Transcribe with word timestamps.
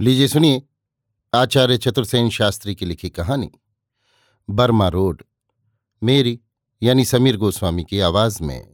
लीजिए 0.00 0.28
सुनिए, 0.28 0.62
आचार्य 1.34 1.78
चतुर्सेन 1.78 2.30
शास्त्री 2.30 2.74
की 2.74 2.86
लिखी 2.86 3.10
कहानी। 3.10 3.52
बर्मा 4.50 4.88
रोड, 4.88 5.22
मेरी 6.02 6.40
यानी 6.82 7.04
समीर 7.04 7.36
गोस्वामी 7.36 7.84
की 7.84 8.00
आवाज़ 8.00 8.42
में। 8.42 8.72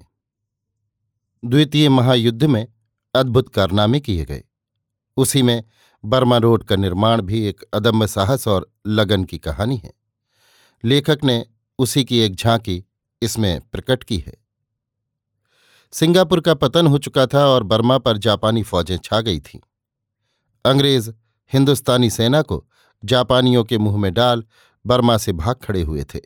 द्वितीय 1.44 1.88
महायुद्ध 1.88 2.44
में 2.44 2.66
अद्भुत 3.14 3.48
कारनामे 3.48 4.00
किए 4.00 4.24
गए। 4.24 4.44
उसी 5.16 5.42
में 5.42 5.64
बर्मा 6.04 6.36
रोड 6.36 6.64
का 6.64 6.76
निर्माण 6.76 7.22
भी 7.22 7.44
एक 7.44 7.62
अदम्य 7.74 8.06
साहस 8.06 8.48
और 8.48 8.72
लगन 8.86 9.24
की 9.24 9.38
कहानी 9.38 9.76
है। 9.76 9.92
लेखक 10.84 11.18
ने 11.24 11.46
उसी 11.78 12.04
की 12.04 12.18
एक 12.18 12.36
झांकी 12.36 12.84
इसमें 13.22 13.60
प्रकट 13.60 14.04
की 14.04 14.18
है। 14.18 14.34
सिंगापुर 15.92 16.40
का 16.40 16.54
पतन 16.54 16.86
हो 16.86 16.98
चुका 16.98 17.26
था 17.26 17.46
और 17.46 17.62
बर्मा 17.62 17.98
पर 17.98 18.18
जापानी 18.18 18.62
फौजें 18.62 18.98
छा 18.98 19.20
गई 19.20 19.40
थीं। 19.40 19.60
अंग्रेज़ 20.66 21.10
हिंदुस्तानी 21.52 22.10
सेना 22.10 22.42
को 22.42 22.64
जापानियों 23.02 23.64
के 23.64 23.78
मुँह 23.78 23.96
में 23.96 24.12
डाल 24.14 24.44
बर्मा 24.84 25.16
से 25.18 25.32
भाग 25.32 25.56
खड़े 25.56 25.82
हुए 25.82 26.04
थे। 26.04 26.20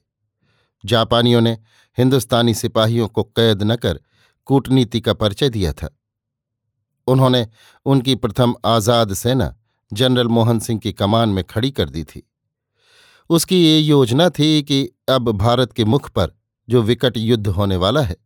जापानियों 0.84 1.40
ने 1.40 1.58
हिंदुस्तानी 1.98 2.54
सिपाहियों 2.54 3.08
को 3.08 3.22
कैद 3.22 3.62
न 3.62 3.76
कर 3.76 4.00
कूटनीति 4.44 5.00
का 5.00 5.12
परिचय 5.12 5.48
दिया 5.48 5.72
था। 5.72 5.96
उन्होंने 7.06 7.46
उनकी 7.86 8.14
प्रथम 8.14 8.54
आज़ाद 8.64 9.14
सेना 9.14 9.54
जनरल 9.92 10.28
मोहन 10.28 10.58
सिंह 10.58 10.80
की 10.80 10.92
कमान 10.92 11.28
में 11.28 11.44
खड़ी 11.44 11.70
कर 11.70 11.88
दी 11.88 12.04
थी। 12.04 12.22
उसकी 13.30 13.56
ये 13.56 13.78
योजना 13.78 14.28
थी 14.28 14.62
कि 14.62 14.88
अब 15.08 15.30
भारत 15.32 15.72
के 15.72 15.84
मुख 15.84 16.10
पर 16.10 16.32
जो 16.68 16.82
विकट 16.82 17.16
युद्ध 17.16 17.46
होने 17.46 17.76
वाला 17.76 18.02
है, 18.02 18.16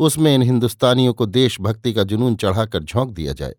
उसमें 0.00 0.34
इन 0.34 0.42
हिंदुस्तानियों 0.42 1.12
को 1.14 1.26
देशभक्ति 1.26 1.92
का 1.92 2.02
जुनून 2.02 2.36
चढ़ाकर 2.36 2.82
झोंक 2.82 3.10
दिया 3.10 3.32
जाए। 3.32 3.54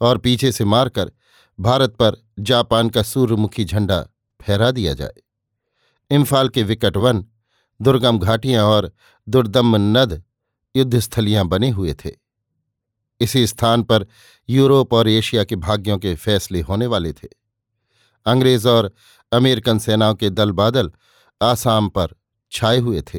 और 0.00 0.18
पीछे 0.18 0.52
से 0.52 0.64
मारकर 0.64 1.12
भारत 1.60 1.90
पर 1.90 2.16
जापान 2.38 2.88
का 2.88 3.02
सूर्यमुखी 3.02 3.64
झंडा 3.64 4.08
फहरा 4.42 4.70
दिया 4.70 4.94
जाए। 4.94 5.12
इम्फाल 6.10 6.48
के 6.48 6.62
विकट 6.62 6.96
वन, 6.96 7.24
दुर्गम 7.82 8.18
घाटियाँ 8.18 8.64
और 8.64 8.92
दुर्दम 9.28 9.76
नद 9.76 10.22
युद्धस्थलियाँ 10.76 11.48
बने 11.48 11.70
हुए 11.70 11.94
थे। 11.94 12.10
इसी 13.20 13.46
स्थान 13.46 13.82
पर 13.82 14.06
यूरोप 14.48 14.92
और 14.92 15.08
एशिया 15.08 15.44
के 15.44 15.56
भाग्यों 15.56 15.98
के 15.98 16.14
फैसले 16.14 16.60
होने 16.60 16.86
वाले 16.86 17.12
थे। 17.12 17.28
अंग्रेज़ 18.26 18.68
और 18.68 18.92
अमेरिकन 19.32 19.78
सेनाओं 19.78 20.14
के 20.14 20.30
दल 20.30 20.52
बादल 20.52 20.92
आसाम 21.42 21.88
पर 21.88 22.08
छाए 22.52 22.78
हुए 22.78 23.02
थे। 23.02 23.18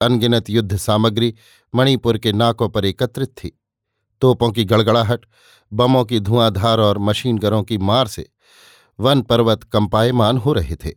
अनगिनत 0.00 0.50
युद्ध 0.50 0.76
सामग्री 0.76 1.34
मणिपुर 1.74 2.18
के 2.18 2.32
नाकों 2.32 2.68
पर 2.68 2.84
एकत्रित 2.84 3.28
थी। 3.28 3.59
तोपों 4.20 4.50
की 4.50 4.64
गड़गड़ाहट, 4.64 5.26
बमों 5.72 6.04
की 6.04 6.20
धुआंधार 6.20 6.80
और 6.80 6.98
मशीन 6.98 7.38
गरों 7.38 7.62
की 7.62 7.78
मार 7.78 8.06
से 8.06 8.30
वन 9.00 9.22
पर्वत 9.22 9.64
कंपायमान 9.64 10.38
हो 10.38 10.52
रहे 10.52 10.76
थे। 10.76 10.94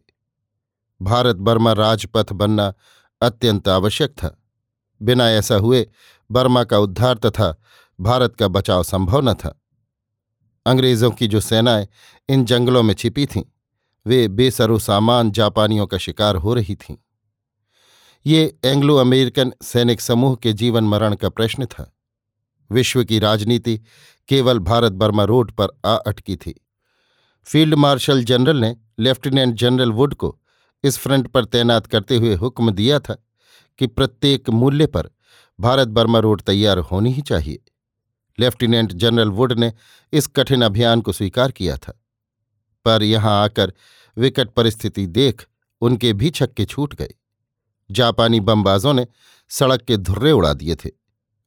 भारत 1.02 1.36
बर्मा 1.36 1.74
राजपथ 1.74 2.34
बनना 2.34 2.74
अत्यंत 3.22 3.68
आवश्यक 3.68 4.10
था। 4.10 4.44
बिना 5.02 5.30
ऐसा 5.30 5.56
हुए 5.56 5.90
बर्मा 6.32 6.64
का 6.64 6.78
उद्धार 6.78 7.16
तथा 7.16 7.62
भारत 8.00 8.36
का 8.36 8.48
बचाव 8.48 8.84
संभव 8.84 9.30
न 9.30 9.34
था। 9.34 9.62
अंग्रेज़ों 10.66 11.12
की 11.12 11.28
जो 11.28 11.40
सेनाएँ 11.40 11.88
इन 12.30 12.46
जंगलों 12.46 12.84
में 12.84 12.94
छिपी 12.94 13.26
थीं, 13.26 13.44
वे 14.06 14.28
बेसरो 14.28 14.80
सामान 14.80 15.32
जापानियों 15.32 15.88
का 15.88 15.98
शिकार 15.98 16.36
हो 16.36 16.54
रही 16.54 16.76
थीं। 16.76 16.96
ये 18.26 18.58
एंग्लो 18.66 18.98
अमेरिकन 18.98 19.54
सैनिक 19.62 20.02
समूह 20.02 20.36
के 20.36 20.54
जीवन 20.54 20.84
मरण 20.84 21.16
का 21.16 21.30
प्रश्न 21.30 21.66
था। 21.66 21.96
विश्व 22.70 23.04
की 23.04 23.20
राजनीति 23.20 23.80
केवल 24.30 24.60
भारत 24.62 24.92
बर्मा 24.94 25.24
रोड 25.24 25.52
पर 25.52 25.68
आ 25.86 25.96
अटकी 25.98 26.36
थी। 26.36 26.54
फ़ील्ड 27.48 27.76
मार्शल 27.76 28.24
जनरल 28.24 28.58
ने 28.58 28.76
लेफ्टिनेंट 29.00 29.56
जनरल 29.56 29.92
वुड 29.92 30.14
को 30.14 30.38
इस 30.84 30.98
फ्रंट 30.98 31.28
पर 31.28 31.46
तैनात 31.46 31.88
करते 31.88 32.18
हुए 32.18 32.36
हुक्म 32.36 32.72
दिया 32.72 33.00
था 33.00 33.16
कि 33.80 33.88
प्रत्येक 33.88 34.50
मूल्य 34.52 34.86
पर 34.88 35.10
भारत 35.60 35.88
बर्मा 35.90 36.20
रोड 36.20 36.42
तैयार 36.42 36.78
होनी 36.82 37.12
ही 37.12 37.22
चाहिए। 37.22 37.60
लेफ्टिनेंट 38.38 38.92
जनरल 38.94 39.30
वुड 39.30 39.54
ने 39.54 39.72
इस 40.14 40.28
कठिन 40.28 40.62
अभियान 40.62 41.02
को 41.02 41.12
स्वीकार 41.12 41.52
किया 41.52 41.78
था, 41.78 42.00
पर 42.86 43.04
यहाँ 43.04 43.42
आकर 43.44 43.74
विकट 44.18 44.50
परिस्थिति 44.50 45.06
देख 45.08 45.46
उनके 45.82 46.14
भी 46.14 46.30
छक्के 46.30 46.66
छूट 46.66 46.96
गए। 46.96 47.14
जापानी 47.90 48.40
बमबाजों 48.40 48.94
ने 48.94 49.06
सड़क 49.52 49.82
के 49.82 49.98
धुर्रे 49.98 50.32
उड़ा 50.32 50.54
दिए 50.54 50.76
थे। 50.76 50.90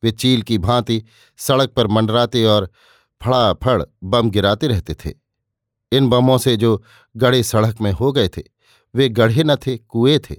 वे 0.05 0.11
चील 0.11 0.43
की 0.43 0.59
भांति 0.59 1.03
सड़क 1.37 1.71
पर 1.71 1.87
मंडराते 1.87 2.45
और 2.45 2.71
फड़ाफड़ 3.23 3.83
बम 4.05 4.31
गिराते 4.31 4.67
रहते 4.67 4.95
थे। 4.95 5.15
इन 5.93 6.09
बमों 6.09 6.39
से 6.39 6.57
जो 6.57 6.83
गड़े 7.17 7.43
सड़क 7.43 7.81
में 7.81 7.93
हो 7.93 8.12
गए 8.12 8.29
थे, 8.29 8.43
वे 8.95 9.09
गढ़े 9.09 9.45
न 9.45 9.57
थे, 9.57 9.77
कुएँ 9.77 10.19
थे। 10.19 10.37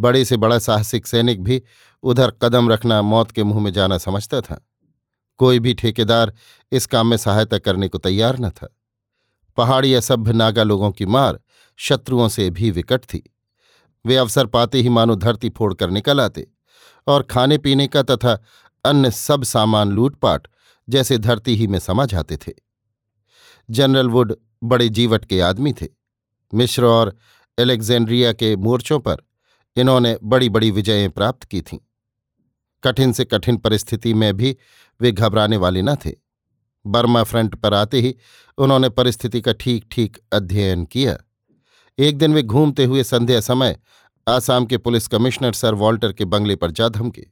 बड़े 0.00 0.24
से 0.24 0.36
बड़ा 0.36 0.58
साहसिक 0.58 1.06
सैनिक 1.06 1.44
भी 1.44 1.62
उधर 2.02 2.30
कदम 2.30 2.70
रखना 2.70 3.02
मौत 3.02 3.30
के 3.30 3.44
मुँह 3.44 3.60
में 3.60 3.72
जाना 3.72 3.98
समझता 3.98 4.40
था। 4.40 4.68
कोई 5.38 5.58
भी 5.58 5.74
ठेकेदार 5.74 6.32
इस 6.72 6.86
काम 6.86 7.06
में 7.06 7.16
सहायता 7.16 7.58
करने 7.58 7.88
को 7.88 7.98
तैयार 7.98 8.38
न 8.38 8.50
था। 8.50 8.76
पहाड़ी 9.56 9.94
असभ्य 9.94 10.32
नागा 10.32 10.62
लोगों 10.62 10.90
की 10.90 11.06
मार 11.06 11.40
शत्रुओं 11.76 12.28
से 12.28 12.50
भी 12.50 12.70
विकट 12.70 13.04
थी। 13.04 13.34
वे 14.06 14.16
अवसर 14.16 14.46
पाते 14.46 14.80
ही 14.80 14.88
मानो 14.88 15.14
धरती 15.14 15.50
फोड़ 15.50 15.74
कर 15.74 15.90
निकल 15.90 16.20
आते 16.20 16.46
और 17.06 17.22
खाने 17.22 17.58
पीने 17.58 17.86
का 17.86 18.02
तथा 18.02 18.42
अन्य 18.88 19.10
सब 19.10 19.42
सामान 19.44 19.90
लूटपाट 19.90 20.48
जैसे 20.88 21.18
धरती 21.18 21.56
ही 21.56 21.66
में 21.66 21.78
समा 21.78 22.06
जाते 22.06 22.36
थे। 22.36 22.52
जनरल 23.70 24.08
वुड 24.08 24.34
बड़े 24.64 24.88
जीवट 24.88 25.24
के 25.24 25.40
आदमी 25.40 25.72
थे। 25.72 25.86
मिश्र 26.54 26.84
और 26.84 27.16
एलेक्जेंड्रिया 27.58 28.32
के 28.32 28.56
मोर्चों 28.56 28.98
पर 29.00 29.16
इन्होंने 29.76 30.16
बड़ी 30.24 30.48
बड़ी 30.48 30.70
विजयें 30.70 31.10
प्राप्त 31.10 31.44
की 31.44 31.60
थीं। 31.62 31.78
कठिन 32.84 33.12
से 33.12 33.24
कठिन 33.24 33.56
परिस्थिति 33.56 34.14
में 34.14 34.36
भी 34.36 34.56
वे 35.00 35.12
घबराने 35.12 35.56
वाले 35.56 35.82
न 35.82 35.94
थे। 35.94 36.12
बर्मा 36.86 37.22
फ्रंट 37.22 37.54
पर 37.54 37.74
आते 37.74 38.00
ही 38.00 38.14
उन्होंने 38.58 38.88
परिस्थिति 38.88 39.40
का 39.40 39.52
ठीक 39.52 39.88
ठीक 39.90 40.18
अध्ययन 40.32 40.84
किया। 40.84 41.16
एक 41.98 42.18
दिन 42.18 42.34
वे 42.34 42.42
घूमते 42.42 42.84
हुए 42.84 43.04
संध्या 43.04 43.40
समय 43.40 43.78
आसाम 44.28 44.66
के 44.66 44.78
पुलिस 44.78 45.08
कमिश्नर 45.08 45.52
सर 45.52 45.74
वॉल्टर 45.74 46.12
के 46.12 46.24
बंगले 46.24 46.56
पर 46.56 46.70
जा 46.70 46.88
धमके। 46.88 47.26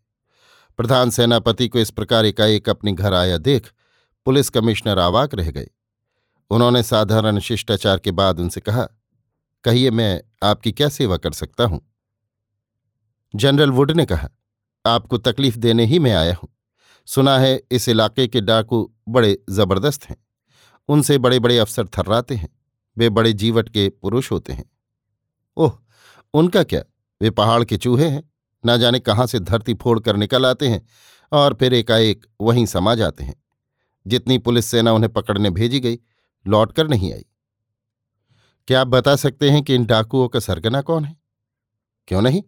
प्रधान 0.76 1.10
सेनापति 1.10 1.68
को 1.68 1.78
इस 1.78 1.90
प्रकार 1.90 2.24
एकाएक 2.24 2.68
अपने 2.68 2.92
घर 2.92 3.14
आया 3.14 3.38
देख 3.38 3.72
पुलिस 4.24 4.50
कमिश्नर 4.50 4.98
आवाक 4.98 5.34
रह 5.34 5.50
गए। 5.50 5.68
उन्होंने 6.50 6.82
साधारण 6.82 7.38
शिष्टाचार 7.38 7.98
के 7.98 8.10
बाद 8.10 8.40
उनसे 8.40 8.60
कहा, 8.60 8.88
कहिए, 9.64 9.90
मैं 9.90 10.22
आपकी 10.42 10.72
क्या 10.72 10.88
सेवा 10.88 11.16
कर 11.16 11.32
सकता 11.32 11.64
हूँ? 11.64 11.92
जनरल 13.34 13.70
वुड 13.70 13.90
ने 13.90 14.06
कहा, 14.06 14.28
आपको 14.86 15.18
तकलीफ़ 15.18 15.56
देने 15.56 15.84
ही 15.84 15.98
मैं 15.98 16.14
आया 16.14 16.34
हूँ। 16.34 16.48
सुना 17.06 17.38
है 17.38 17.62
इस 17.70 17.88
इलाके 17.88 18.28
के 18.28 18.40
डाकू 18.40 18.92
बड़े 19.08 19.38
ज़बरदस्त 19.50 20.04
हैं। 20.04 20.16
उनसे 20.88 21.18
बड़े 21.18 21.38
बड़े 21.38 21.58
अफसर 21.58 21.86
थर्राते 21.86 22.34
हैं। 22.34 22.48
वे 22.98 23.08
बड़े 23.10 23.32
जीवट 23.32 23.68
के 23.68 23.88
पुरुष 23.88 24.32
होते 24.32 24.52
हैं। 24.52 24.70
ओह, 25.56 25.78
उनका 26.34 26.62
क्या? 26.62 26.82
वे 27.22 27.30
पहाड़ 27.30 27.64
के 27.64 27.76
चूहे 27.76 28.08
हैं? 28.08 28.32
न 28.64 28.78
जाने 28.78 28.98
कहाँ 28.98 29.26
से 29.26 29.38
धरती 29.40 29.74
फोड़ 29.74 29.98
कर 30.00 30.16
निकल 30.16 30.46
आते 30.46 30.68
हैं 30.68 30.86
और 31.32 31.54
फिर 31.54 31.74
एकाएक 31.74 32.26
वहीं 32.40 32.66
समा 32.66 32.94
जाते 32.94 33.24
हैं। 33.24 33.34
जितनी 34.06 34.38
पुलिस 34.38 34.66
सेना 34.66 34.92
उन्हें 34.92 35.12
पकड़ने 35.12 35.50
भेजी 35.50 35.80
गई, 35.80 35.98
लौटकर 36.46 36.88
नहीं 36.88 37.12
आई। 37.12 37.24
क्या 38.68 38.80
आप 38.80 38.86
बता 38.86 39.16
सकते 39.16 39.50
हैं 39.50 39.62
कि 39.62 39.74
इन 39.74 39.84
डाकुओं 39.84 40.28
का 40.28 40.40
सरगना 40.40 40.80
कौन 40.80 41.04
है? 41.04 41.16
क्यों 42.08 42.22
नहीं? 42.22 42.42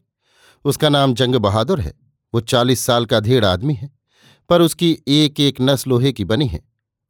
उसका 0.64 0.88
नाम 0.88 1.14
जंग 1.14 1.34
बहादुर 1.34 1.80
है। 1.80 1.92
वो 2.34 2.40
चालीस 2.40 2.80
साल 2.80 3.06
का 3.06 3.16
अधेड़ 3.16 3.44
आदमी 3.44 3.74
है, 3.74 3.90
पर 4.50 4.62
उसकी 4.62 4.98
एक 5.08 5.40
एक 5.40 5.60
नस 5.60 5.86
लोहे 5.86 6.12
की 6.12 6.24
बनी 6.24 6.46
है। 6.46 6.60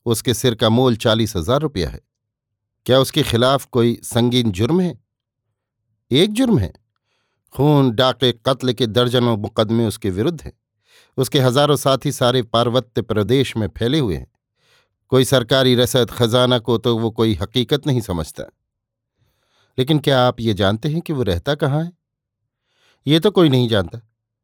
उसके 0.06 0.34
सिर 0.34 0.54
का 0.54 0.68
मोल 0.68 0.96
चालीस 0.96 1.36
हज़ार 1.36 1.60
रुपया 1.60 1.88
है। 1.88 2.00
क्या 2.86 2.98
उसके 2.98 3.22
खिलाफ 3.22 3.64
कोई 3.64 3.98
संगीन 4.04 4.52
जुर्म 4.52 4.80
है? 4.80 4.98
एक 6.10 6.32
जुर्म 6.32 6.58
है। 6.58 6.72
खून 7.58 7.90
डाके 7.90 8.32
कत्ल 8.32 8.72
के 8.72 8.86
दर्जनों 8.86 9.36
मुकदमे 9.36 9.86
उसके 9.86 10.10
विरुद्ध 10.10 10.40
हैं। 10.42 10.52
उसके 11.18 11.40
हज़ारों 11.40 11.76
साथी 11.76 12.12
सारे 12.12 12.42
पार्वत्य 12.42 13.02
प्रदेश 13.02 13.56
में 13.56 13.68
फैले 13.68 13.98
हुए 13.98 14.16
हैं। 14.16 14.26
कोई 15.08 15.24
सरकारी 15.24 15.74
रसद 15.74 16.10
खजाना 16.10 16.58
को 16.58 16.78
तो 16.78 16.96
वो 16.98 17.10
कोई 17.10 17.34
हकीकत 17.34 17.86
नहीं 17.86 18.00
समझता। 18.00 18.44
लेकिन 19.78 19.98
क्या 19.98 20.20
आप 20.20 20.40
ये 20.40 20.54
जानते 20.54 20.88
हैं 20.88 21.00
कि 21.00 21.12
वो 21.12 21.22
रहता 21.22 21.54
कहाँ 21.54 21.82
है? 21.84 21.92
ये 23.06 23.20
तो 23.20 23.30
कोई 23.30 23.48
नहीं 23.48 23.68
जानता। 23.68 24.00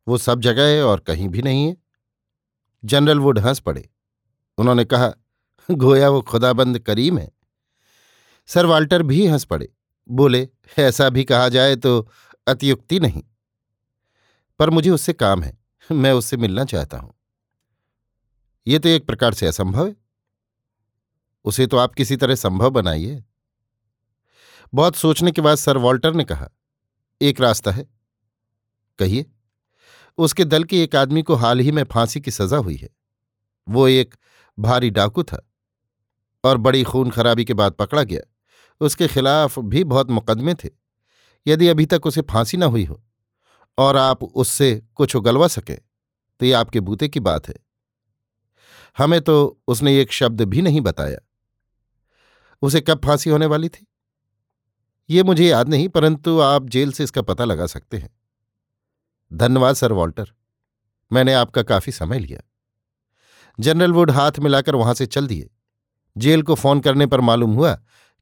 वो 0.08 0.19
सब 0.19 0.40
जगह 0.40 0.62
है 0.62 0.82
और 0.84 1.00
कहीं 1.00 1.28
भी 1.28 1.43
नहीं 1.43 1.66
है। 1.69 1.76
जनरल 2.84 3.19
वुड 3.19 3.38
हंस 3.38 3.61
पड़े। 3.61 3.88
उन्होंने 4.58 4.84
कहा, 4.84 5.12
गोया 5.70 6.08
वो 6.08 6.20
खुदाबंद 6.22 6.78
करीम 6.78 7.19
है। 7.19 7.31
सर 8.46 8.66
वाल्टर 8.66 9.02
भी 9.02 9.26
हंस 9.26 9.44
पड़े। 9.44 9.69
बोले, 10.08 10.49
ऐसा 10.78 11.08
भी 11.11 11.25
कहा 11.25 11.49
जाए 11.49 11.76
तो 11.76 12.08
अतियुक्ति 12.46 13.00
नहीं। 13.00 13.23
पर 14.58 14.70
मुझे 14.70 14.91
उससे 14.91 15.12
काम 15.12 15.43
है। 15.43 15.58
मैं 15.93 16.12
उससे 16.12 16.37
मिलना 16.37 16.64
चाहता 16.64 16.99
हूँ। 16.99 17.14
ये 18.67 18.79
तो 18.79 18.88
एक 18.88 19.06
प्रकार 19.06 19.35
से 19.35 19.46
असंभव 19.46 19.87
है। 19.87 19.96
उसे 21.44 21.67
तो 21.67 21.76
आप 21.76 21.94
किसी 21.94 22.17
तरह 22.17 22.35
संभव 22.35 22.70
बनाइए। 22.70 23.25
बहुत 24.75 24.96
सोचने 24.96 25.32
के 25.32 25.41
बाद 25.41 25.55
सर 25.55 25.76
वॉल्टर 25.76 26.14
ने 26.14 26.25
कहा, 26.25 26.49
एक 27.23 27.41
रास्ता 27.41 27.70
है। 27.70 27.87
कहिए, 28.99 29.26
उसके 30.19 30.44
दल 30.44 30.64
के 30.64 30.82
एक 30.82 30.97
आदमी 30.97 31.23
को 31.23 31.35
हाल 31.35 31.61
ही 31.61 31.73
में 31.73 31.85
फांसी 31.85 32.20
की 32.20 32.31
सजा 32.31 32.56
हुई 32.56 32.76
है। 32.76 32.88
वो 33.69 33.88
एक 33.88 34.14
भारी 34.58 34.90
डाकू 34.90 35.23
था 35.23 35.50
और 36.44 36.56
बड़ी 36.56 36.82
खून 36.82 37.11
खराबी 37.11 37.44
के 37.44 37.55
बाद 37.55 37.73
पकड़ा 37.73 38.02
गया। 38.02 38.20
उसके 38.81 39.08
खिलाफ 39.08 39.58
भी 39.58 39.85
बहुत 39.85 40.11
मुकदमे 40.11 40.55
थे। 40.55 40.83
यदि 41.46 41.69
अभी 41.69 41.87
तक 41.87 42.06
उसे 42.06 42.23
फांसी 42.23 42.56
न 42.56 42.62
हुई 42.62 42.85
हो 42.85 43.02
और 43.79 43.96
आप 43.96 44.25
उससे 44.25 44.82
कुछ 44.94 45.17
उगलवा 45.17 45.49
सके 45.49 45.75
तो 45.75 46.46
ये 46.46 46.52
आपके 46.52 46.81
बूते 46.81 47.08
की 47.08 47.20
बात 47.20 47.49
है। 47.49 47.55
हमें 48.99 49.20
तो 49.20 49.61
उसने 49.69 50.00
एक 50.00 50.12
शब्द 50.12 50.43
भी 50.43 50.62
नहीं 50.62 50.81
बताया। 50.81 51.19
उसे 52.62 52.81
कब 52.81 53.00
फांसी 53.05 53.31
होने 53.31 53.46
वाली 53.46 53.69
थी? 53.69 53.87
ये 55.11 55.23
मुझे 55.23 55.46
याद 55.46 55.69
नहीं, 55.69 55.88
परंतु 55.88 56.38
आप 56.41 56.69
जेल 56.69 56.93
से 56.93 57.05
इसका 57.05 57.23
पता 57.23 57.44
लगा 57.44 57.67
सकते 57.67 57.97
हैं। 57.97 58.11
धन्यवाद, 59.32 59.75
सर 59.75 59.93
वॉल्टर। 59.93 60.32
मैंने 61.12 61.32
आपका 61.35 61.62
काफ़ी 61.62 61.93
समय 61.93 62.19
लिया। 62.19 62.40
जनरल 63.61 63.93
वुड 63.93 64.11
हाथ 64.11 64.38
मिलाकर 64.38 64.75
वहाँ 64.75 64.94
से 64.94 65.06
चल 65.06 65.26
दिए। 65.26 65.50
जेल 66.17 66.43
को 66.43 66.55
फ़ोन 66.55 66.81
करने 66.81 67.06
पर 67.06 67.20
मालूम 67.20 67.55
हुआ 67.55 67.75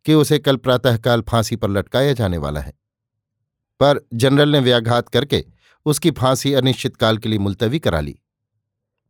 कि 0.05 0.15
उसे 0.15 0.39
कल 0.39 0.57
प्रातःकाल 0.57 1.23
फांसी 1.23 1.57
पर 1.57 1.71
लटकाया 1.71 2.13
जाने 2.13 2.39
वाला 2.39 2.61
है। 2.61 2.82
पर 3.83 4.01
जनरल 4.15 4.49
ने 4.49 4.59
व्याघात 4.61 5.09
करके 5.09 5.45
उसकी 5.87 6.11
फांसी 6.11 6.53
अनिश्चितकाल 6.55 7.19
के 7.19 7.29
लिए 7.29 7.39
मुलतवी 7.39 7.79
करा 7.79 8.01
ली। 8.01 8.19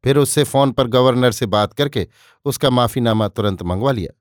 फिर 0.04 0.16
उससे 0.16 0.44
फ़ोन 0.44 0.72
पर 0.72 0.86
गवर्नर 0.86 1.32
से 1.32 1.46
बात 1.46 1.72
करके 1.72 2.06
उसका 2.44 2.70
माफीनामा 2.70 3.28
तुरंत 3.28 3.62
मंगवा 3.62 3.92
लिया। 3.92 4.12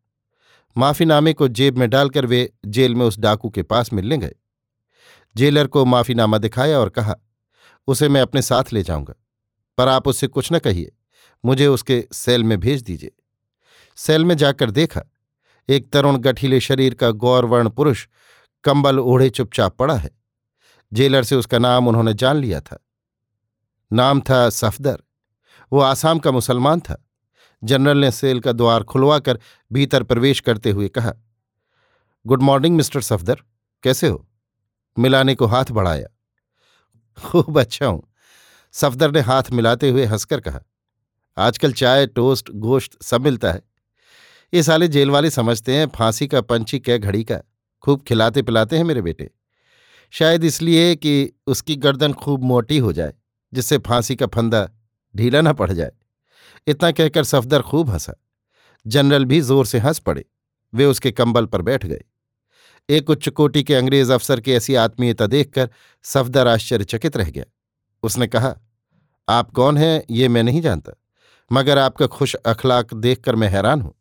माफीनामे 0.75 1.33
को 1.33 1.47
जेब 1.47 1.77
में 1.77 1.89
डालकर 1.89 2.25
वे 2.25 2.51
जेल 2.67 2.95
में 2.95 3.05
उस 3.05 3.19
डाकू 3.19 3.49
के 3.49 3.63
पास 3.63 3.93
मिलने 3.93 4.17
गए। 4.17 4.35
जेलर 5.35 5.67
को 5.67 5.85
माफीनामा 5.85 6.37
दिखाया 6.37 6.79
और 6.79 6.89
कहा, 6.89 7.15
उसे 7.87 8.09
मैं 8.09 8.21
अपने 8.21 8.41
साथ 8.41 8.73
ले 8.73 8.83
जाऊँगा, 8.83 9.13
पर 9.77 9.87
आप 9.87 10.07
उससे 10.07 10.27
कुछ 10.27 10.53
न 10.53 10.59
कहिए, 10.59 10.91
मुझे 11.43 11.67
उसके 11.67 12.03
सेल 12.13 12.43
में 12.43 12.59
भेज 12.59 12.81
दीजिए। 12.81 13.11
सेल 13.97 14.25
में 14.25 14.37
जाकर 14.37 14.71
देखा, 14.71 15.01
एक 15.69 15.91
तरुण 15.91 16.17
गठीले 16.17 16.59
शरीर 16.59 16.93
का 16.93 17.11
गौरवर्ण 17.11 17.69
पुरुष 17.69 18.07
कंबल 18.63 18.99
ओढ़े 18.99 19.29
चुपचाप 19.29 19.77
पड़ा 19.77 19.95
है। 19.95 20.20
जेलर 20.93 21.23
से 21.23 21.35
उसका 21.35 21.59
नाम 21.59 21.87
उन्होंने 21.87 22.13
जान 22.13 22.37
लिया 22.37 22.61
था। 22.61 22.79
नाम 23.91 24.21
था 24.21 24.49
सफदर। 24.49 24.97
वो 25.71 25.79
आसाम 25.79 26.19
का 26.19 26.31
मुसलमान 26.31 26.79
था। 26.79 27.05
जनरल 27.63 27.97
ने 27.97 28.11
सेल 28.11 28.39
का 28.39 28.51
द्वार 28.51 28.83
खुलवाकर 28.83 29.39
भीतर 29.71 30.03
प्रवेश 30.03 30.39
करते 30.39 30.71
हुए 30.71 30.87
कहा, 30.87 31.13
गुड 32.25 32.41
मॉर्निंग, 32.41 32.75
मिस्टर 32.75 33.01
सफदर। 33.01 33.41
कैसे 33.83 34.07
हो? 34.07 34.27
मिलाने 34.97 35.35
को 35.35 35.45
हाथ 35.45 35.71
बढ़ाया। 35.71 36.07
खूब 37.17 37.59
अच्छा 37.59 37.85
हूँ। 37.85 38.03
सफदर 38.71 39.11
ने 39.11 39.19
हाथ 39.19 39.51
मिलाते 39.51 39.89
हुए 39.89 40.05
हंसकर 40.05 40.39
कहा, 40.39 40.59
आजकल 41.37 41.73
चाय, 41.73 42.07
टोस्ट, 42.07 42.51
गोश्त 42.51 43.01
सब 43.03 43.21
मिलता 43.21 43.51
है। 43.51 43.61
ये 44.53 44.63
साले 44.63 44.87
जेल 44.87 45.11
वाले 45.11 45.29
समझते 45.29 45.75
हैं 45.75 45.87
फांसी 45.87 46.27
का, 46.27 46.41
पंछी 46.41 46.79
कै 46.79 46.99
घड़ी 46.99 47.23
का। 47.23 47.39
खूब 47.83 48.01
खिलाते 48.01 48.41
पिलाते 48.41 48.77
हैं 48.77 48.83
मेरे 48.83 49.01
बेटे। 49.01 49.29
शायद 50.13 50.43
इसलिए 50.43 50.95
कि 50.95 51.31
उसकी 51.47 51.75
गर्दन 51.77 52.13
खूब 52.13 52.43
मोटी 52.43 52.77
हो 52.77 52.93
जाए, 52.93 53.13
जिससे 53.53 53.77
फांसी 53.77 54.15
का 54.15 54.27
फंदा 54.27 54.67
ढीला 55.15 55.41
न 55.41 55.53
पड़ 55.53 55.71
जाए। 55.71 55.91
इतना 56.67 56.91
कहकर 56.91 57.23
सफदर 57.23 57.61
खूब 57.61 57.89
हंसा। 57.89 58.13
जनरल 58.85 59.25
भी 59.25 59.39
ज़ोर 59.41 59.65
से 59.65 59.79
हंस 59.79 59.99
पड़े। 59.99 60.25
वे 60.73 60.85
उसके 60.85 61.11
कंबल 61.11 61.45
पर 61.45 61.61
बैठ 61.61 61.85
गए। 61.85 62.03
एक 62.89 63.09
उच्च 63.09 63.29
कोटि 63.29 63.63
के 63.63 63.75
अंग्रेज़ 63.75 64.11
अफसर 64.13 64.39
की 64.39 64.51
ऐसी 64.53 64.75
आत्मीयता 64.75 65.27
देखकर 65.27 65.69
सफदर 66.05 66.47
आश्चर्यचकित 66.47 67.17
रह 67.17 67.29
गया। 67.29 67.45
उसने 68.03 68.27
कहा, 68.27 68.55
आप 69.27 69.51
कौन 69.51 69.77
हैं, 69.77 70.03
ये 70.11 70.27
मैं 70.27 70.43
नहीं 70.43 70.61
जानता, 70.61 70.93
मगर 71.51 71.77
आपका 71.77 72.07
खुश 72.07 72.33
अखलाक 72.35 72.93
देखकर 72.93 73.35
मैं 73.35 73.47
हैरान 73.47 73.81
हूँ। 73.81 73.93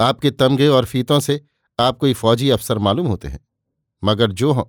आपके 0.00 0.30
तमगे 0.30 0.68
और 0.68 0.84
फीतों 0.84 1.20
से 1.20 1.40
आप 1.78 1.98
कोई 1.98 2.14
फौजी 2.14 2.50
अफसर 2.50 2.78
मालूम 2.78 3.06
होते 3.06 3.28
हैं, 3.28 3.40
मगर 4.02 4.32
जो 4.32 4.52
हों 4.52 4.64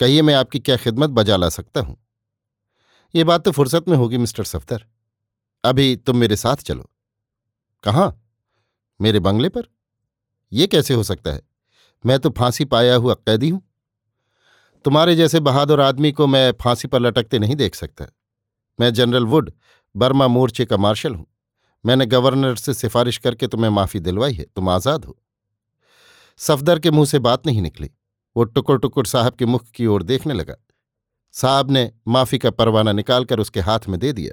कहिए 0.00 0.22
मैं 0.22 0.34
आपकी 0.34 0.58
क्या 0.58 0.76
खिदमत 0.76 1.10
बजा 1.10 1.36
ला 1.36 1.48
सकता 1.48 1.80
हूँ? 1.80 1.96
ये 3.14 3.24
बात 3.24 3.44
तो 3.44 3.50
फुर्सत 3.50 3.88
में 3.88 3.96
होगी, 3.96 4.18
मिस्टर 4.18 4.44
सफ्तर 4.44 4.84
अभी 5.64 5.96
तुम 5.96 6.16
मेरे 6.16 6.36
साथ 6.36 6.56
चलो। 6.56 6.90
कहाँ? 7.84 8.24
मेरे 9.00 9.20
बंगले 9.20 9.48
पर? 9.48 9.62
यह 10.52 10.66
कैसे 10.66 10.94
हो 10.94 11.02
सकता 11.02 11.30
है? 11.30 11.42
मैं 12.06 12.18
तो 12.18 12.30
फांसी 12.30 12.64
पाया 12.64 12.96
हुआ 12.96 13.14
कैदी 13.14 13.48
हूँ। 13.48 13.62
तुम्हारे 14.84 15.16
जैसे 15.16 15.40
बहादुर 15.40 15.80
आदमी 15.80 16.12
को 16.12 16.26
मैं 16.26 16.52
फांसी 16.60 16.88
पर 16.88 17.00
लटकते 17.00 17.38
नहीं 17.38 17.56
देख 17.56 17.74
सकता। 17.74 18.06
मैं 18.80 18.94
जनरल 18.94 19.24
वुड, 19.24 19.52
बर्मा 19.96 20.28
मोर्चे 20.28 20.64
का 20.64 20.76
मार्शल 20.76 21.14
हूँ। 21.14 21.26
मैंने 21.86 22.06
गवर्नर 22.06 22.56
से 22.56 22.74
सिफारिश 22.74 23.18
करके 23.18 23.46
तुम्हें 23.46 23.70
माफ़ी 23.70 24.00
दिलवाई 24.00 24.32
है। 24.32 24.44
तुम 24.44 24.68
आज़ाद 24.68 25.04
हो। 25.04 25.18
सफदर 26.36 26.78
के 26.78 26.90
मुँह 26.90 27.06
से 27.06 27.18
बात 27.18 27.46
नहीं 27.46 27.62
निकली। 27.62 27.90
वो 28.36 28.44
टुकुर 28.44 28.78
टुकुर 28.78 29.06
साहब 29.06 29.34
के 29.34 29.46
मुख 29.46 29.70
की 29.70 29.86
ओर 29.86 30.02
देखने 30.02 30.34
लगा। 30.34 30.54
साहब 31.34 31.70
ने 31.70 31.90
माफ़ी 32.08 32.38
का 32.38 32.50
परवाना 32.50 32.92
निकालकर 32.92 33.40
उसके 33.40 33.60
हाथ 33.60 33.88
में 33.88 33.98
दे 34.00 34.12
दिया। 34.12 34.32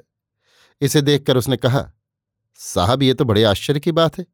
इसे 0.81 1.01
देखकर 1.01 1.37
उसने 1.37 1.57
कहा, 1.57 1.91
साहब, 2.55 3.03
ये 3.03 3.13
तो 3.13 3.25
बड़े 3.25 3.43
आश्चर्य 3.43 3.79
की 3.79 3.91
बात 3.91 4.17
है। 4.19 4.25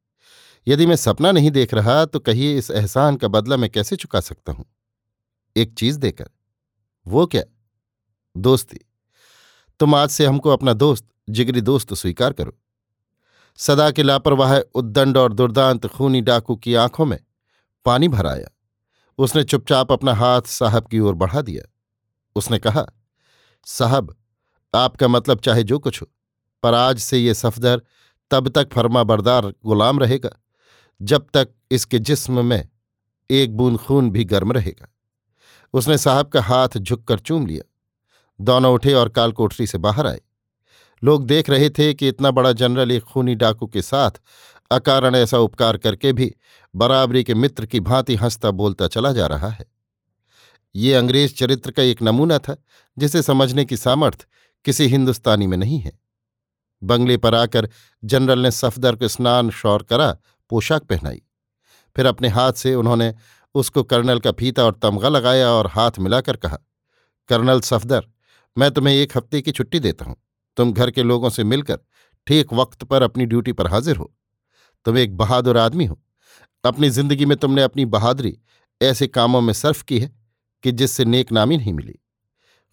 यदि 0.68 0.86
मैं 0.86 0.96
सपना 0.96 1.32
नहीं 1.32 1.52
देख 1.52 1.74
रहा 1.74 2.06
तो 2.06 2.20
कहिए 2.20 2.58
इस 2.58 2.72
एहसान 2.72 3.16
का 3.16 3.28
बदला 3.28 3.58
मैं 3.58 3.70
कैसे 3.70 3.96
चुका 3.96 4.20
सकता 4.20 4.52
हूँ? 4.52 4.66
एक 5.56 5.74
चीज़ 5.74 6.00
देकर, 6.00 6.30
वो 7.06 7.26
क्या? 7.26 7.44
दोस्ती। 8.36 8.80
तुम 9.80 9.96
आज 9.96 10.10
से 10.10 10.26
हमको 10.26 10.50
अपना 10.50 10.74
दोस्त, 10.74 11.06
जिगरी 11.30 11.62
दोस्त 11.62 11.94
स्वीकार 11.94 12.34
करो। 12.34 12.58
सदा 13.60 13.90
के 13.92 14.04
लापरवाह, 14.04 14.58
उद्दंड 14.58 15.18
और 15.18 15.34
दुर्दांत, 15.34 15.88
खूनी 15.88 16.22
डाकू 16.22 16.56
की 16.56 16.76
आँखों 16.76 17.06
में 17.06 17.20
पानी 17.86 18.08
भर 18.08 18.28
आया। 18.28 18.48
उसने 19.18 19.44
चुपचाप 19.44 19.92
अपना 19.92 20.14
हाथ 20.14 20.42
साहब 20.42 20.88
की 20.88 21.00
ओर 21.00 21.14
बढ़ा 21.14 21.42
दिया। 21.42 21.64
उसने 22.36 22.60
कहा, 22.60 22.86
साहब, 23.66 24.16
आपका 24.76 25.08
मतलब 25.08 25.40
चाहे 25.40 25.64
जो 25.64 25.80
कुछ 25.80 26.02
हो, 26.02 26.08
पर 26.64 26.74
आज 26.74 27.00
से 27.00 27.18
ये 27.18 27.34
सफदर 27.34 27.82
तब 28.32 28.50
तक 28.50 28.74
फर्मा 28.74 29.04
बरदार 29.04 29.54
गुलाम 29.66 30.00
रहेगा, 30.00 30.30
जब 31.02 31.28
तक 31.34 31.50
इसके 31.72 32.00
जिस्म 32.00 32.46
में 32.46 32.70
एक 33.32 33.58
बूंद 33.58 33.78
खून 33.78 34.10
भी 34.12 34.24
गर्म 34.24 34.52
रहेगा। 34.52 34.94
उसने 35.74 35.98
साहब 35.98 36.28
का 36.28 36.42
हाथ 36.42 36.78
झुककर 36.78 37.20
चूम 37.20 37.48
लिया। 37.48 37.64
दोनों 38.42 38.74
उठे 38.74 38.94
और 38.94 39.10
काल 39.10 39.32
कोठरी 39.32 39.68
से 39.68 39.78
बाहर 39.78 40.08
आए। 40.08 40.22
लोग 41.04 41.26
देख 41.26 41.50
रहे 41.50 41.70
थे 41.70 41.94
कि 41.94 42.08
इतना 42.08 42.32
बड़ा 42.32 42.52
जनरल 42.52 42.92
एक 42.92 43.04
खूनी 43.04 43.36
डाकू 43.36 43.68
के 43.68 43.82
साथ 43.82 44.12
अकारण 44.72 45.16
ऐसा 45.16 45.38
उपकार 45.38 45.78
करके 45.78 46.14
भी 46.14 46.34
बराबरी 46.76 47.24
के 47.24 47.34
मित्र 47.34 47.66
की 47.66 47.80
भांति 47.80 48.16
हंसता 48.16 48.52
बोलता 48.52 48.88
चला 48.88 49.12
जा 49.12 49.28
रहा 49.28 49.50
है। 49.50 49.66
ये 50.76 50.94
अंग्रेज़ 50.94 51.34
चरित्र 51.36 51.72
का 51.72 51.84
एक 51.84 52.02
नमूना 52.02 52.38
था, 52.38 52.56
जिसे 52.98 53.22
समझने 53.22 53.66
की 53.66 53.78
सामर्थ्य 53.78 54.26
किसी 54.66 54.88
हिंदुस्तानी 54.88 55.48
में 55.48 55.58
नहीं 55.58 55.80
है। 55.80 56.00
बंगले 56.84 57.18
पर 57.18 57.36
आकर 57.36 57.70
जनरल 58.04 58.40
ने 58.40 58.52
सफदर 58.52 58.96
को 58.96 59.08
स्नान, 59.08 59.50
शौर 59.50 59.84
करा, 59.84 60.18
पोशाक 60.50 60.84
पहनाई। 60.84 61.22
फिर 61.96 62.06
अपने 62.06 62.28
हाथ 62.28 62.54
से 62.54 62.76
उन्होंने 62.76 63.14
उसको 63.56 63.84
कर्नल 63.84 64.20
का 64.20 64.32
फीता 64.32 64.64
और 64.64 64.80
तमगा 64.84 65.10
लगाया 65.10 65.50
और 65.50 65.68
हाथ 65.68 65.92
मिलाकर 66.00 66.36
कहा, 66.36 66.58
कर्नल 67.30 67.62
सफदर, 67.62 68.08
मैं 68.58 68.72
तुम्हें 68.72 68.96
एक 68.96 69.18
हफ़्ते 69.18 69.42
की 69.42 69.52
छुट्टी 69.52 69.80
देता 69.80 70.06
हूँ। 70.06 70.16
तुम 70.58 70.74
घर 70.74 70.92
के 70.92 71.04
लोगों 71.04 71.30
से 71.30 71.44
मिलकर 71.44 71.80
ठीक 72.28 72.54
वक्त 72.54 72.84
पर 72.84 73.02
अपनी 73.02 73.26
ड्यूटी 73.26 73.52
पर 73.52 73.68
हाजिर 73.68 73.96
हो। 73.96 74.14
तुम 74.88 74.98
एक 74.98 75.18
बहादुर 75.18 75.58
आदमी 75.58 75.86
हो। 75.86 76.00
अपनी 76.64 76.90
ज़िंदगी 76.90 77.26
में 77.26 77.38
तुमने 77.38 77.62
अपनी 77.62 77.86
बहादुरी 77.86 78.38
ऐसे 78.82 79.08
कामों 79.08 79.42
में 79.42 79.54
सर्फ 79.54 79.82
की 79.82 80.00
है 80.00 80.16
कि 80.64 80.72
जिससे 80.72 81.06
नेक 81.06 81.32
नामी 81.32 81.58
नहीं 81.58 81.74
मिली। 81.74 82.00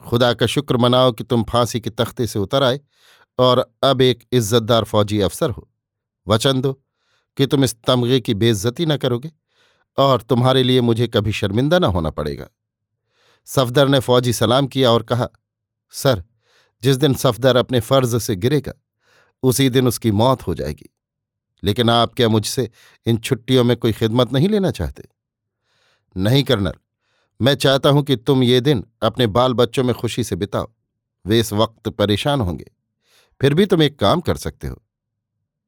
खुदा 0.03 0.33
का 0.35 0.47
शुक्र 0.47 0.77
मनाओ 0.77 1.13
कि 1.13 1.25
तुम 1.25 1.43
फांसी 1.43 1.81
के 1.81 1.91
तख्ते 1.91 2.27
से 2.27 2.39
उतर 2.39 2.63
आए 2.63 2.81
और 3.39 3.75
अब 3.85 4.03
एक 4.03 4.25
इज्जतदार 4.33 4.85
फौजी 4.85 5.21
अफसर 5.21 5.51
हो। 5.51 5.71
वचन 6.29 6.61
दो 6.61 6.73
कि 7.37 7.47
तुम 7.47 7.65
इस 7.65 7.77
तमगे 7.87 8.21
की 8.21 8.35
बेइज्जती 8.35 8.87
न 8.87 8.97
करोगे 8.97 9.33
और 9.99 10.23
तुम्हारे 10.23 10.63
लिए 10.63 10.81
मुझे 10.81 11.09
कभी 11.09 11.33
शर्मिंदा 11.33 11.79
न 11.79 11.85
होना 11.85 12.11
पड़ेगा। 12.11 12.49
सफदर 13.45 13.89
ने 13.89 14.01
फौजी 14.01 14.33
सलाम 14.33 14.67
किया 14.67 14.91
और 14.91 15.03
कहा, 15.03 15.29
सर, 15.91 16.25
जिस 16.83 16.97
दिन 16.97 17.15
सफदर 17.15 17.57
अपने 17.57 17.81
फ़र्ज़ 17.81 18.19
से 18.19 18.37
गिरेगा, 18.37 18.73
उसी 19.43 19.71
दिन 19.71 19.89
उसकी 19.89 20.11
मौत 20.13 20.43
हो 20.43 20.55
जाएगी। 20.55 20.94
लेकिन 21.65 21.91
आप 21.91 22.15
क्या 22.15 22.29
मुझसे 22.29 22.71
इन 23.07 23.17
छुट्टियों 23.17 23.65
में 23.65 23.77
कोई 23.77 23.93
खिदमत 23.93 24.33
नहीं 24.33 24.49
लेना 24.49 24.71
चाहते? 24.71 25.05
नहीं, 26.17 26.45
कर्नल। 26.45 26.73
मैं 27.41 27.55
चाहता 27.55 27.89
हूँ 27.89 28.03
कि 28.03 28.17
तुम 28.17 28.43
ये 28.43 28.61
दिन 28.61 28.85
अपने 29.03 29.27
बाल 29.27 29.55
बच्चों 29.55 29.85
में 29.85 29.95
खुशी 29.95 30.25
से 30.25 30.37
बिताओ। 30.37 30.73
वे 31.27 31.41
इस 31.41 31.53
वक्त 31.53 31.89
परेशान 31.89 32.41
होंगे। 32.41 32.71
फिर 33.41 33.55
भी 33.55 33.67
तुम 33.67 33.83
एक 33.83 33.99
काम 33.99 34.21
कर 34.21 34.37
सकते 34.37 34.67
हो। 34.67 34.83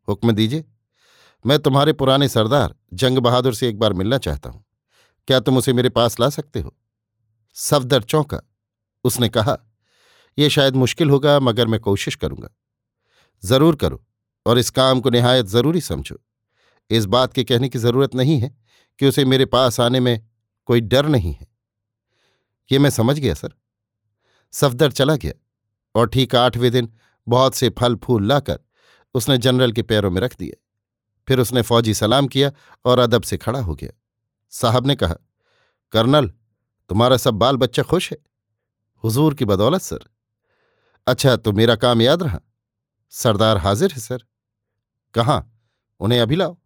हुक्म 0.08 0.32
दीजिए। 0.32 0.64
मैं 1.46 1.58
तुम्हारे 1.58 1.92
पुराने 1.92 2.28
सरदार, 2.28 2.74
जंग 2.94 3.18
बहादुर 3.18 3.54
से 3.54 3.68
एक 3.68 3.78
बार 3.78 3.92
मिलना 3.92 4.18
चाहता 4.18 4.50
हूँ। 4.50 4.64
क्या 5.26 5.40
तुम 5.40 5.56
उसे 5.56 5.72
मेरे 5.72 5.88
पास 5.88 6.20
ला 6.20 6.28
सकते 6.28 6.60
हो? 6.60 6.76
सफदर 7.54 8.02
चौंका। 8.02 8.40
उसने 9.04 9.28
कहा 9.28 9.58
यह 10.38 10.48
शायद 10.48 10.76
मुश्किल 10.76 11.10
होगा, 11.10 11.40
मगर 11.40 11.66
मैं 11.66 11.80
कोशिश 11.80 12.14
करूँगा। 12.14 12.48
ज़रूर 13.44 13.76
करो। 13.76 14.05
और 14.46 14.58
इस 14.58 14.70
काम 14.70 15.00
को 15.00 15.10
निहायत 15.10 15.46
ज़रूरी 15.46 15.80
समझो। 15.80 16.16
इस 16.90 17.04
बात 17.04 17.32
के 17.32 17.44
कहने 17.44 17.68
की 17.68 17.78
ज़रूरत 17.78 18.14
नहीं 18.14 18.40
है 18.40 18.56
कि 18.98 19.06
उसे 19.06 19.24
मेरे 19.24 19.44
पास 19.44 19.80
आने 19.80 20.00
में 20.00 20.28
कोई 20.66 20.80
डर 20.80 21.06
नहीं 21.06 21.32
है। 21.32 21.46
ये 22.72 22.78
मैं 22.78 22.90
समझ 22.90 23.18
गया, 23.18 23.34
सर। 23.34 23.54
सफदर 24.52 24.92
चला 24.92 25.16
गया 25.16 25.32
और 25.94 26.08
ठीक 26.08 26.34
आठवें 26.34 26.70
दिन 26.72 26.92
बहुत 27.28 27.54
से 27.54 27.70
फल 27.70 27.96
फूल 27.96 28.26
लाकर 28.26 28.58
उसने 29.14 29.38
जनरल 29.38 29.72
के 29.72 29.82
पैरों 29.82 30.10
में 30.10 30.20
रख 30.20 30.36
दिए। 30.38 30.56
फिर 31.28 31.40
उसने 31.40 31.62
फौजी 31.62 31.94
सलाम 31.94 32.26
किया 32.26 32.52
और 32.84 32.98
अदब 32.98 33.22
से 33.22 33.36
खड़ा 33.36 33.60
हो 33.60 33.74
गया। 33.74 33.90
साहब 34.50 34.86
ने 34.86 34.96
कहा, 34.96 35.14
कर्नल, 35.92 36.28
तुम्हारा 36.88 37.16
सब 37.16 37.34
बाल 37.34 37.56
बच्चा 37.56 37.82
खुश 37.82 38.10
है? 38.12 38.18
हुजूर 39.04 39.34
की 39.34 39.44
बदौलत, 39.44 39.82
सर? 39.82 39.98
अच्छा 41.06 41.36
तो 41.36 41.52
मेरा 41.52 41.76
काम 41.76 42.02
याद 42.02 42.22
रहा। 42.22 42.40
सरदार 43.10 43.56
हाजिर 43.56 43.92
है, 43.92 43.98
सर। 43.98 44.24
कहाँ? 45.16 45.60
उन्हें 46.00 46.20
अभी 46.20 46.36
लाओ। 46.36 46.58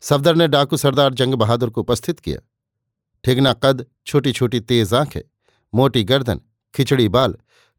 सफदर 0.00 0.36
ने 0.36 0.48
डाकू 0.48 0.76
सरदार 0.76 1.14
जंग 1.14 1.34
बहादुर 1.34 1.70
को 1.70 1.80
उपस्थित 1.80 2.20
किया। 2.20 2.48
ठिगना 3.24 3.52
कद 3.52 3.86
छोटी 4.06 4.32
छोटी 4.32 4.60
तेज 4.60 4.94
आँखें, 4.94 5.20
मोटी 5.74 6.04
गर्दन, 6.04 6.40
खिचड़ी 6.74 7.08
बाल, 7.08 7.36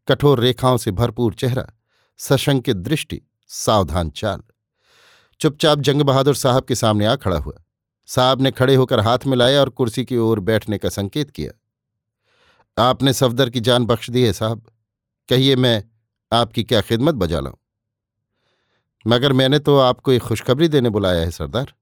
कठोर 0.08 0.40
रेखाओं 0.40 0.78
से 0.78 0.92
भरपूर 0.92 1.34
चेहरा, 1.34 1.68
सशंकित 2.18 2.78
दृष्टि, 2.78 3.22
सावधान 3.48 4.10
चाल। 4.10 4.42
चुपचाप 5.40 5.80
जंग 5.80 6.02
बहादुर 6.02 6.36
साहब 6.36 6.64
के 6.64 6.76
सामने 6.76 7.06
आ 7.06 7.16
खड़ा 7.16 7.38
हुआ। 7.38 7.64
साहब 8.06 8.42
ने 8.42 8.52
खड़े 8.52 8.76
होकर 8.76 9.00
हाथ 9.00 9.20
मिलाया 9.28 9.60
और 9.60 9.70
कुर्सी 9.70 10.06
की 10.06 10.18
ओर 10.18 10.40
बैठने 10.40 10.78
का 10.78 10.90
संकेत 10.90 11.32
किया। 11.32 11.60
आपने 12.90 13.14
सफदर 13.14 13.50
की 13.50 13.60
जान 13.60 13.86
बख्श 13.86 14.10
दी 14.10 14.24
है 14.24 14.34
साहब। 14.34 14.72
कहिए 15.30 15.56
मैं 15.56 15.84
आपकी 16.34 16.64
क्या 16.64 16.82
खिदमत 16.82 17.16
बजा 17.16 17.40
लाऊं? 17.40 17.63
मगर 19.08 19.34
मैंने 19.34 19.60
तो 19.60 19.80
आपको 19.80 20.12
एक 20.12 20.22
खुशखबरी 20.22 20.68
देने 20.68 20.90
बुलाया 20.90 21.22
है, 21.22 21.32
सरदार। 21.32 21.74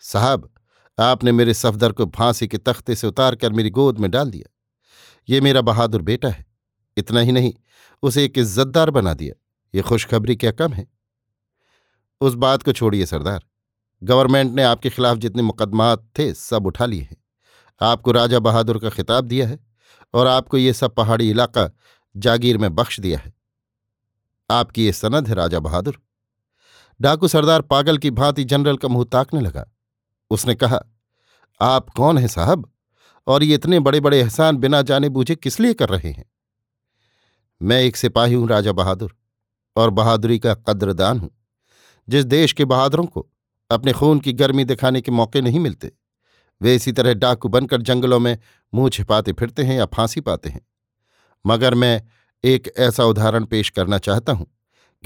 साहब, 0.00 0.54
आपने 0.98 1.32
मेरे 1.32 1.54
सफदर 1.54 1.92
को 1.92 2.06
फांसी 2.06 2.48
के 2.48 2.58
तख्ते 2.58 2.94
से 2.94 3.06
उतार 3.06 3.34
कर 3.34 3.52
मेरी 3.52 3.70
गोद 3.70 3.98
में 3.98 4.10
डाल 4.10 4.30
दिया। 4.30 4.52
ये 5.28 5.40
मेरा 5.40 5.60
बहादुर 5.60 6.02
बेटा 6.02 6.28
है। 6.28 6.46
इतना 6.96 7.20
ही 7.20 7.32
नहीं, 7.32 7.54
उसे 8.02 8.24
एक 8.24 8.38
इज्जतदार 8.38 8.90
बना 8.90 9.14
दिया। 9.14 9.40
ये 9.74 9.82
खुशखबरी 9.82 10.36
क्या 10.36 10.50
कम 10.50 10.72
है? 10.72 10.88
उस 12.20 12.34
बात 12.34 12.62
को 12.62 12.72
छोड़िए, 12.72 13.06
सरदार। 13.06 13.44
गवर्नमेंट 14.02 14.54
ने 14.54 14.62
आपके 14.62 14.90
खिलाफ 14.90 15.18
जितने 15.18 15.42
मुकदमात 15.42 16.10
थे, 16.18 16.34
सब 16.34 16.66
उठा 16.66 16.86
लिए 16.86 17.02
हैं। 17.02 17.16
आपको 17.80 18.12
राजा 18.12 18.38
बहादुर 18.38 18.78
का 18.78 18.90
खिताब 18.90 19.24
दिया 19.24 19.48
है 19.48 19.58
और 20.14 20.26
आपको 20.26 20.56
ये 20.56 20.72
सब 20.72 20.94
पहाड़ी 20.94 21.30
इलाका 21.30 21.70
जागीर 22.16 22.58
में 22.58 22.74
बख्श 22.74 23.00
दिया 23.00 23.18
है। 23.18 23.34
आपकी 24.50 24.84
ये 24.84 24.92
सनद 24.92 25.28
है, 25.28 25.34
राजा 25.34 25.58
बहादुर। 25.58 26.05
डाकू 27.00 27.28
सरदार 27.28 27.62
पागल 27.62 27.98
की 27.98 28.10
भांति 28.10 28.44
जनरल 28.44 28.76
का 28.76 28.88
मुँह 28.88 29.04
ताकने 29.12 29.40
लगा। 29.40 29.72
उसने 30.30 30.54
कहा, 30.54 30.80
आप 31.60 31.90
कौन 31.90 32.18
हैं 32.18 32.28
साहब? 32.28 32.72
और 33.26 33.42
ये 33.42 33.54
इतने 33.54 33.80
बड़े 33.80 34.00
बड़े 34.00 34.20
एहसान 34.20 34.56
बिना 34.56 34.82
जाने 34.82 35.08
बूझे 35.08 35.34
किस 35.34 35.60
लिए 35.60 35.74
कर 35.74 35.88
रहे 35.88 36.10
हैं? 36.10 36.24
मैं 37.62 37.80
एक 37.80 37.96
सिपाही 37.96 38.34
हूँ, 38.34 38.48
राजा 38.48 38.72
बहादुर, 38.72 39.16
और 39.76 39.90
बहादुरी 39.90 40.38
का 40.38 40.54
कद्रदान 40.54 41.18
हूँ। 41.18 41.30
जिस 42.08 42.24
देश 42.24 42.52
के 42.52 42.64
बहादुरों 42.64 43.06
को 43.06 43.30
अपने 43.70 43.92
खून 43.92 44.20
की 44.20 44.32
गर्मी 44.32 44.64
दिखाने 44.64 45.00
के 45.00 45.12
मौके 45.12 45.40
नहीं 45.40 45.60
मिलते, 45.60 45.92
वे 46.62 46.74
इसी 46.74 46.92
तरह 46.92 47.14
डाकू 47.14 47.48
बनकर 47.48 47.82
जंगलों 47.82 48.20
में 48.20 48.38
मुँह 48.74 48.88
छिपाते 48.88 49.32
फिरते 49.32 49.62
हैं 49.62 49.76
या 49.76 49.86
फांसी 49.86 50.20
पाते 50.20 50.48
हैं। 50.48 50.66
मगर 51.46 51.74
मैं 51.74 52.02
एक 52.44 52.72
ऐसा 52.76 53.04
उदाहरण 53.04 53.44
पेश 53.44 53.70
करना 53.70 53.98
चाहता 53.98 54.32
हूँ 54.32 54.46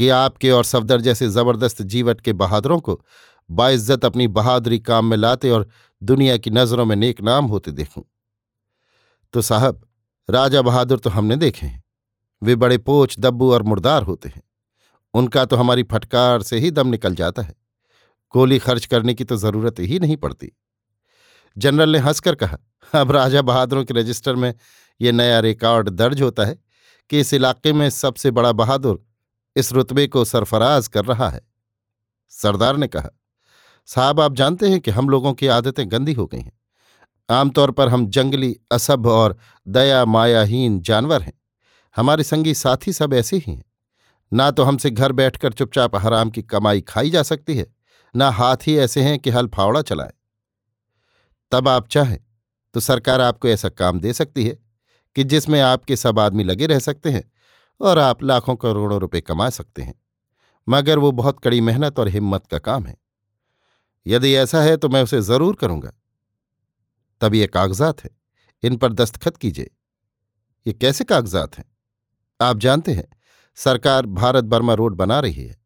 कि 0.01 0.09
आपके 0.09 0.51
और 0.51 0.65
सफदर 0.65 1.01
जैसे 1.01 1.29
ज़बरदस्त 1.29 1.83
जीवट 1.83 2.21
के 2.21 2.33
बहादुरों 2.33 2.79
को 2.81 3.05
बाइज्जत 3.51 4.05
अपनी 4.05 4.29
बहादुरी 4.29 4.79
काम 4.79 5.05
में 5.05 5.17
लाते 5.17 5.51
और 5.51 5.69
दुनिया 6.03 6.37
की 6.37 6.51
नज़रों 6.51 6.85
में 6.85 6.97
नेक 6.97 7.21
नाम 7.21 7.45
होते 7.45 7.73
देखूँ। 7.73 8.05
तो 9.33 9.43
साहब, 9.43 9.89
राजा 10.31 10.63
बहादुर 10.63 10.99
तो 10.99 11.11
हमने 11.11 11.37
देखे 11.37 11.67
हैं। 11.67 11.85
वे 12.43 12.57
बड़े 12.57 12.79
पोच, 12.79 13.19
दब्बू 13.19 13.53
और 13.53 13.63
मुर्दार 13.63 14.03
होते 14.03 14.29
हैं। 14.29 14.43
उनका 15.15 15.45
तो 15.45 15.57
हमारी 15.57 15.83
फटकार 15.83 16.43
से 16.43 16.59
ही 16.59 16.71
दम 16.71 16.89
निकल 16.89 17.15
जाता 17.15 17.43
है। 17.43 17.55
गोली 18.35 18.59
खर्च 18.59 18.87
करने 18.87 19.15
की 19.15 19.25
तो 19.25 19.37
ज़रूरत 19.37 19.81
ही 19.81 19.99
नहीं 19.99 20.17
पड़ती। 20.17 20.53
जनरल 21.57 21.91
ने 21.91 21.99
हंसकर 21.99 22.35
कहा, 22.35 22.59
अब 22.95 23.13
राजा 23.13 23.43
बहादुरों 23.43 23.85
के 23.85 23.95
रजिस्टर 23.95 24.37
में 24.37 24.55
ये 25.01 25.13
नया 25.13 25.41
रिकॉर्ड 25.41 25.89
दर्ज 25.89 26.23
होता 26.23 26.45
है 26.45 26.59
कि 27.11 27.21
इस 27.21 27.35
इलाके 27.35 27.73
में 27.73 27.91
सबसे 27.91 28.31
बड़ा 28.31 28.53
बहादुर 28.53 29.10
इस 29.57 29.73
रुतबे 29.73 30.07
को 30.07 30.25
सरफराज 30.25 30.89
कर 30.89 31.05
रहा 31.05 31.29
है। 31.31 31.41
सरदार 32.29 32.77
ने 32.77 32.89
कहा, 32.89 33.09
साहब, 33.87 34.21
आप 34.21 34.35
जानते 34.35 34.69
हैं 34.69 34.81
कि 34.81 34.91
हम 34.91 35.09
लोगों 35.09 35.33
की 35.35 35.47
आदतें 35.47 35.91
गंदी 35.93 36.13
हो 36.13 36.27
गई 36.27 36.41
हैं। 36.41 36.53
आमतौर 37.31 37.71
पर 37.71 37.89
हम 37.89 38.07
जंगली 38.07 38.57
असभ 38.73 39.07
और 39.07 39.37
दया 39.69 40.05
मायाहीन 40.05 40.81
जानवर 40.81 41.23
हैं। 41.23 41.33
हमारे 41.97 42.25
संगी 42.25 42.55
साथी 42.55 42.93
सब 42.93 43.15
ऐसे 43.15 43.37
ही 43.37 43.53
हैं। 43.53 43.65
ना 44.33 44.51
तो 44.51 44.63
हमसे 44.63 44.91
घर 44.91 45.13
बैठकर 45.13 45.53
चुपचाप 45.53 45.97
हराम 45.97 46.31
की 46.31 46.43
कमाई 46.43 46.81
खाई 46.81 47.11
जा 47.11 47.23
सकती 47.23 47.57
है, 47.57 47.67
ना 48.17 48.31
हाथ 48.31 48.57
ही 48.67 48.77
ऐसे 48.79 49.03
हैं 49.03 49.19
कि 49.19 49.31
हल 49.31 49.49
फावड़ा 49.49 49.83
चलाए। 49.83 50.13
तब 51.53 51.69
आप 51.69 51.89
चाहें 51.89 52.19
तो 52.75 52.81
सरकार 52.81 53.21
आपको 53.21 53.49
ऐसा 53.49 53.69
काम 53.69 54.01
दे 54.01 54.13
सकती 54.13 54.47
है 54.47 54.59
कि 55.17 55.25
जिसमें 55.25 55.61
आपके 55.61 55.97
सब 55.97 56.19
आदमी 56.19 56.45
लगे 56.45 56.67
रह 56.67 56.79
सकते 56.79 57.11
हैं 57.11 57.31
और 57.81 57.99
आप 57.99 58.23
लाखों 58.23 58.57
करोड़ों 58.57 59.01
रुपए 59.01 59.21
कमा 59.21 59.51
सकते 59.51 59.83
हैं। 59.83 59.95
मगर 60.69 60.99
वो 60.99 61.13
बहुत 61.13 61.41
कड़ी 61.41 61.61
मेहनत 61.61 61.99
और 61.99 62.09
हिम्मत 62.09 62.47
का 62.47 62.59
काम 62.59 62.87
है। 62.87 62.97
यदि 64.07 64.35
ऐसा 64.35 64.63
है 64.63 64.77
तो 64.77 64.89
मैं 64.89 65.03
उसे 65.03 65.21
ज़रूर 65.21 65.55
करूँगा। 65.55 65.93
तब 67.21 67.35
ये 67.35 67.47
कागजात 67.47 68.05
है। 68.05 68.11
इन 68.63 68.77
पर 68.77 68.93
दस्तखत 68.93 69.37
कीजिए। 69.37 69.71
ये 70.67 70.73
कैसे 70.73 71.05
कागजात 71.05 71.59
हैं? 71.59 71.65
आप 72.41 72.59
जानते 72.59 72.93
हैं, 72.93 73.09
सरकार 73.55 74.07
भारत 74.07 74.45
बर्मा 74.45 74.75
रोड 74.75 74.95
बना 74.95 75.21
रही 75.21 75.45
है। 75.45 75.57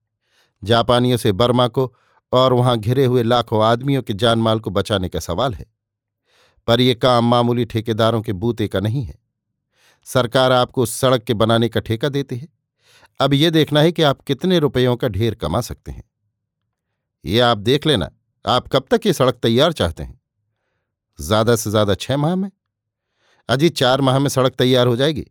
जापानियों 0.64 1.16
से 1.16 1.32
बर्मा 1.32 1.68
को 1.68 1.94
और 2.32 2.52
वहाँ 2.52 2.78
घिरे 2.78 3.04
हुए 3.04 3.22
लाखों 3.22 3.64
आदमियों 3.64 4.02
के 4.02 4.12
जानमाल 4.12 4.60
को 4.60 4.70
बचाने 4.70 5.08
का 5.08 5.20
सवाल 5.20 5.54
है। 5.54 5.66
पर 6.66 6.80
यह 6.80 6.94
काम 6.94 7.24
मामूली 7.24 7.64
ठेकेदारों 7.64 8.22
के 8.22 8.32
बूते 8.32 8.68
का 8.68 8.80
नहीं 8.80 9.04
है। 9.04 9.23
सरकार 10.06 10.52
आपको 10.52 10.82
उस 10.82 10.94
सड़क 10.94 11.22
के 11.22 11.34
बनाने 11.34 11.68
का 11.68 11.80
ठेका 11.80 12.08
देती 12.08 12.36
है। 12.36 12.48
अब 13.20 13.34
यह 13.34 13.50
देखना 13.50 13.80
है 13.80 13.92
कि 13.92 14.02
आप 14.02 14.20
कितने 14.22 14.58
रुपयों 14.58 14.96
का 14.96 15.08
ढेर 15.08 15.34
कमा 15.34 15.60
सकते 15.60 15.92
हैं। 15.92 16.02
ये 17.24 17.40
आप 17.42 17.58
देख 17.58 17.86
लेना, 17.86 18.10
आप 18.44 18.68
कब 18.68 18.86
तक 18.90 19.06
ये 19.06 19.12
सड़क 19.12 19.34
तैयार 19.34 19.72
चाहते 19.72 20.02
हैं? 20.02 20.20
ज़्यादा 21.18 21.56
से 21.56 21.70
ज़्यादा 21.70 21.94
छह 21.96 22.16
माह 22.16 22.34
में? 22.36 22.50
अजी, 23.48 23.68
चार 23.70 24.00
माह 24.00 24.18
में 24.18 24.28
सड़क 24.28 24.54
तैयार 24.54 24.86
हो 24.86 24.96
जाएगी। 24.96 25.26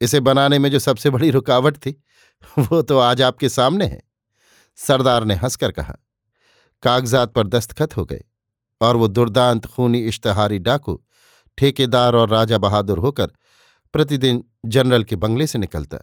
इसे 0.00 0.20
बनाने 0.20 0.58
में 0.58 0.70
जो 0.70 0.78
सबसे 0.78 1.10
बड़ी 1.10 1.30
रुकावट 1.30 1.76
थी, 1.76 1.90
वो 2.60 2.80
तो 2.82 2.98
आज 2.98 3.22
आपके 3.22 3.48
सामने 3.48 3.86
है, 3.86 4.02
सरदार 4.78 5.24
ने 5.24 5.34
हंसकर 5.34 5.70
कहा। 5.72 5.94
कागजात 6.82 7.32
पर 7.32 7.46
दस्तखत 7.46 7.96
हो 7.96 8.04
गए 8.04 8.24
और 8.80 8.96
वो 8.96 9.08
दुर्दांत 9.08 9.66
खूनी 9.66 9.98
इश्तहारी 10.00 10.58
डाकू, 10.60 11.00
ठेकेदार 11.58 12.14
और 12.14 12.28
राजा 12.28 12.58
बहादुर 12.58 12.98
होकर 12.98 13.32
प्रतिदिन 13.94 14.42
जनरल 14.66 15.04
के 15.04 15.16
बंगले 15.16 15.46
से 15.46 15.58
निकलता। 15.58 15.98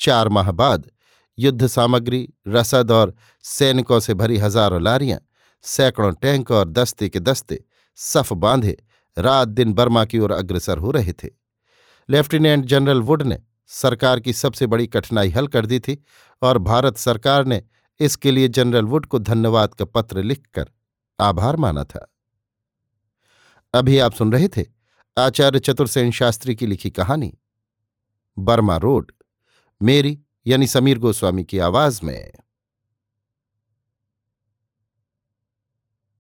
चार 0.00 0.28
माह 0.28 0.50
बाद 0.52 0.90
युद्ध 1.38 1.66
सामग्री, 1.66 2.28
रसद 2.48 2.90
और 2.90 3.14
सैनिकों 3.44 3.98
से 4.00 4.14
भरी 4.14 4.36
हज़ारों 4.38 4.80
लारियाँ, 4.82 5.18
सैकड़ों 5.64 6.12
टैंक 6.12 6.50
और 6.50 6.68
दस्ते 6.68 7.08
के 7.08 7.20
दस्ते 7.20 7.62
सफ 7.98 8.32
बांधे 8.34 8.76
रात 9.16 9.48
दिन 9.48 9.72
बर्मा 9.72 10.04
की 10.04 10.18
ओर 10.18 10.32
अग्रसर 10.32 10.78
हो 10.78 10.90
रहे 10.90 11.12
थे। 11.12 11.28
लेफ्टिनेंट 12.08 12.64
जनरल 12.64 13.00
वुड 13.02 13.22
ने 13.22 13.38
सरकार 13.70 14.20
की 14.20 14.32
सबसे 14.32 14.66
बड़ी 14.66 14.86
कठिनाई 14.86 15.30
हल 15.30 15.46
कर 15.46 15.66
दी 15.66 15.80
थी 15.80 16.02
और 16.42 16.58
भारत 16.60 16.96
सरकार 16.98 17.44
ने 17.44 17.62
इसके 18.00 18.30
लिए 18.30 18.48
जनरल 18.48 18.84
वुड 18.84 19.06
को 19.06 19.18
धन्यवाद 19.18 19.74
का 19.74 19.84
पत्र 19.84 20.22
लिखकर 20.22 20.70
आभार 21.18 21.56
माना 21.56 21.84
था। 21.84 22.06
अभी 23.74 23.98
आप 23.98 24.12
सुन 24.12 24.32
रहे 24.32 24.48
थे 24.48 24.64
आचार्य 25.20 25.58
चतुर्सेन 25.58 26.10
शास्त्री 26.10 26.54
की 26.54 26.66
लिखी 26.66 26.90
कहानी, 26.90 27.38
बर्मा 28.38 28.76
रोड, 28.76 29.12
मेरी 29.82 30.18
यानी 30.46 30.66
समीर 30.66 30.98
गोस्वामी 30.98 31.44
की 31.44 31.58
आवाज़ 31.58 32.00
में। 32.04 32.32